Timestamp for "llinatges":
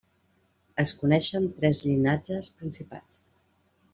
1.85-2.51